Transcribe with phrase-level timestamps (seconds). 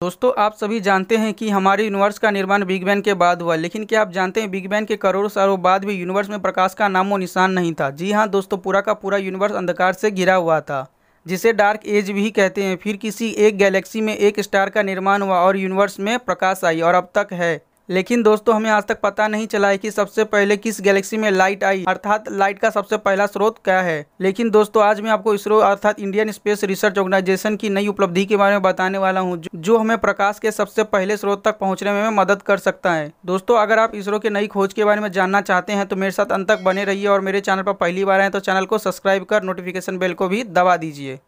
[0.00, 3.54] दोस्तों, आप सभी जानते हैं कि हमारे यूनिवर्स का निर्माण बिग बैन के बाद हुआ,
[3.54, 6.74] लेकिन क्या आप जानते हैं बिग बैन के करोड़ों सालों बाद भी यूनिवर्स में प्रकाश
[6.74, 7.88] का नामो निशान नहीं था?
[7.90, 10.86] जी हाँ दोस्तों, पूरा का पूरा यूनिवर्स अंधकार से घिरा हुआ था,
[11.26, 15.22] जिसे डार्क एज भी कहते हैं। फिर किसी एक गैलेक्सी में एक स्टार का निर्माण
[15.22, 17.56] हुआ और यूनिवर्स में प्रकाश आई और अब तक है।
[17.88, 21.30] लेकिन दोस्तों, हमें आज तक पता नहीं चला है कि सबसे पहले किस गैलेक्सी में
[21.30, 25.34] लाइट आई, अर्थात लाइट का सबसे पहला स्रोत क्या है। लेकिन दोस्तों, आज मैं आपको
[25.34, 29.40] इसरो, अर्थात इंडियन स्पेस रिसर्च ऑर्गेनाइजेशन की नई उपलब्धि के बारे में बताने वाला हूँ,
[29.54, 33.56] जो हमें प्रकाश के सबसे पहले स्रोत तक पहुँचने में मदद कर सकता है। दोस्तों,
[33.56, 36.32] अगर आप इसरो के नई खोज के बारे में जानना चाहते हैं तो मेरे साथ
[36.32, 39.24] अंत तक बने रहिए और मेरे चैनल पर पहली बार आए तो चैनल को सब्सक्राइब
[39.24, 41.18] कर नोटिफिकेशन बेल को भी दबा दीजिए।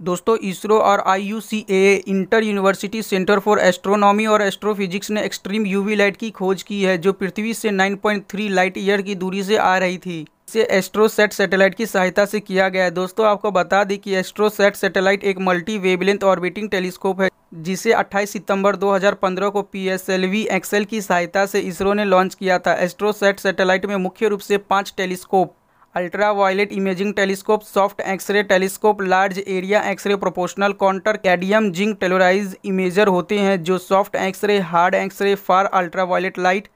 [0.00, 5.22] दोस्तों, इसरो और I U C A inter university centre for astronomy और एस्ट्रोफिजिक्स ने
[5.22, 9.42] एक्सट्रीम यूवी लाइट की खोज की है, जो पृथ्वी से 9.3 लाइट ईयर की दूरी
[9.42, 13.50] से आ रही थी। इसे एस्ट्रोसेट सैटेलाइट की सहायता से किया गया है। दोस्तों, आपको
[13.50, 19.50] बता दें कि एस्ट्रोसेट सैटेलाइट एक मल्टी वेवलेंथ ऑर्बिटिंग टेलीस्कोप है, जिसे 28 सितंबर 2015
[19.50, 23.40] को P S L V XL की सहायता से इसरो ने लॉन्च किया था। एस्ट्रोसेट
[23.40, 25.54] सैटेलाइट में मुख्य रूप से पाँच telescope
[26.32, 33.08] ultraviolet imaging telescope, soft X-ray telescope, large area X-ray, proportional counter, cadmium, zinc, telluride imager
[33.08, 35.66] होते हैं जो soft X-ray, hard X-ray, far
[36.04, 36.68] ultraviolet light,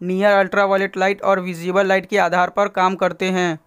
[0.00, 0.32] near
[0.64, 3.58] ultraviolet light और विजिबल लाइट के आधार पर काम करते हैं।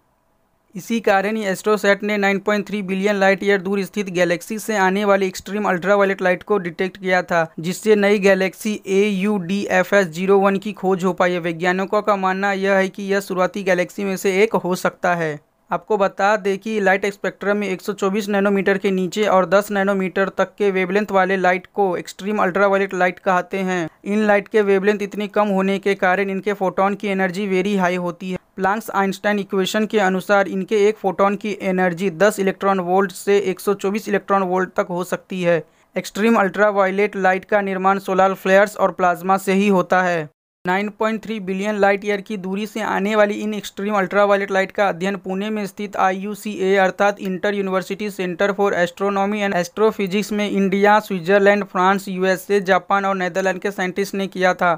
[0.74, 5.26] इसी कारण ही एस्ट्रोसेट ने 9.3 बिलियन लाइट ईयर दूर स्थित गैलेक्सी से आने वाली
[5.26, 10.06] एक्सट्रीम अल्ट्रावायलेट लाइट को डिटेक्ट किया था, जिससे नई galaxy A U D F S
[10.08, 13.62] zero one की खोज हो पाई। है वैज्ञानिकों का मानना यह है कि यह शुरुआती
[13.62, 15.38] गैलेक्सी में से एक हो सकता है।
[15.70, 20.54] आपको बता दें कि लाइट स्पेक्ट्रम में 124 नैनोमीटर के नीचे और 10 नैनोमीटर तक
[20.58, 25.28] के वेवलेंथ वाले लाइट को एक्सट्रीम अल्ट्रावायलेट लाइट कहते हैं। इन लाइट के वेवलेंथ इतनी
[25.28, 29.86] कम होने के कारण इनके फोटोन की एनर्जी वेरी हाई होती है। प्लांक्स आइंस्टाइन इक्वेशन
[29.86, 34.86] के अनुसार इनके एक फोटोन की एनर्जी 10 इलेक्ट्रॉन वोल्ट से 124 इलेक्ट्रॉन वोल्ट तक
[34.90, 35.62] हो सकती है।
[35.96, 40.28] एक्सट्रीम अल्ट्रावायलेट लाइट का निर्माण सोलर फ्लेयर्स और प्लाज्मा से ही होता है।
[40.64, 45.16] 9.3 बिलियन लाइट ईयर की दूरी से आने वाली इन एक्सट्रीम अल्ट्रावायलेट लाइट का अध्ययन
[45.16, 51.64] पुणे में स्थित आईयूसीए अर्थात inter university centre for astronomy and astrophysics में India, Switzerland,
[51.64, 54.74] France, USA, Japan और नेदरलैंड के साइंटिस्ट ने किया था।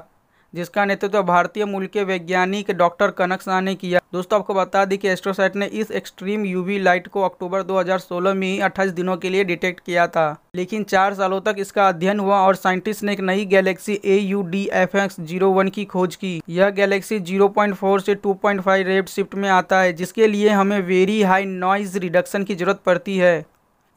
[0.55, 4.83] जिसका नेतृत्व तो भारतीय मूल के वैज्ञानिक डॉक्टर कनक शाह ने किया। दोस्तों, आपको बता
[4.85, 9.15] दी कि एस्ट्रोसाइट ने इस एक्सट्रीम यूवी लाइट को अक्टूबर 2016 में ही 28 दिनों
[9.17, 13.13] के लिए डिटेक्ट किया था। लेकिन चार सालों तक इसका अध्ययन हुआ और साइंटिस्ट ने
[13.13, 17.19] एक नई galaxy A U D F X zero one की खोज की। यह गैलेक्सी
[17.19, 22.43] 0.4 से 2.5 रेड शिफ्ट में आता है, जिसके लिए हमें वेरी हाई नॉइज़ रिडक्शन
[22.43, 23.45] की ज़रूरत पड़ती है।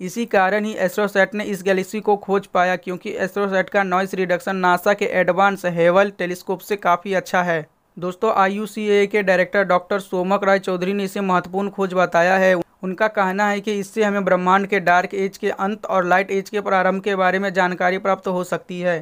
[0.01, 4.57] इसी कारण ही एस्ट्रोसेट ने इस गैलेक्सी को खोज पाया क्योंकि एस्ट्रोसेट का नॉइस रिडक्शन
[4.57, 7.67] नासा के एडवांस हेवल टेलीस्कोप से काफ़ी अच्छा है।
[7.97, 13.09] दोस्तों, आईयूसीए के डायरेक्टर डॉक्टर सोमक राय चौधरी ने इसे महत्वपूर्ण खोज बताया है। उनका
[13.09, 16.61] कहना है कि इससे हमें ब्रह्मांड के डार्क एज के अंत और लाइट एज के
[16.61, 19.01] प्रारंभ के बारे में जानकारी प्राप्त हो सकती है।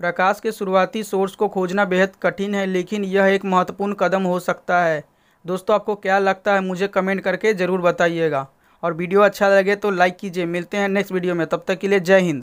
[0.00, 4.38] प्रकाश के शुरुआती सोर्स को खोजना बेहद कठिन है, लेकिन यह एक महत्वपूर्ण कदम हो
[4.40, 5.02] सकता है।
[5.44, 8.46] दोस्तों, आपको क्या लगता है, मुझे कमेंट करके ज़रूर बताइएगा।
[8.82, 11.88] और वीडियो अच्छा लगे तो लाइक कीजिए। मिलते हैं नेक्स्ट वीडियो में। तब तक के
[11.88, 12.36] लिए जय हिंद।